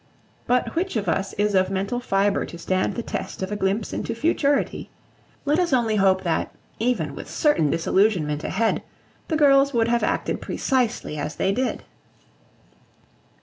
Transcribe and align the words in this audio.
But 0.47 0.73
which 0.75 0.95
of 0.95 1.07
us 1.07 1.33
is 1.33 1.53
of 1.53 1.69
mental 1.69 1.99
fibre 1.99 2.43
to 2.47 2.57
stand 2.57 2.95
the 2.95 3.03
test 3.03 3.43
of 3.43 3.51
a 3.51 3.55
glimpse 3.55 3.93
into 3.93 4.15
futurity? 4.15 4.89
Let 5.45 5.59
us 5.59 5.73
only 5.73 5.97
hope 5.97 6.23
that, 6.23 6.51
even 6.79 7.13
with 7.13 7.29
certain 7.29 7.69
disillusionment 7.69 8.43
ahead, 8.43 8.81
the 9.27 9.37
girls 9.37 9.75
would 9.75 9.89
have 9.89 10.01
acted 10.01 10.41
precisely 10.41 11.19
as 11.19 11.35
they 11.35 11.51
did. 11.51 11.83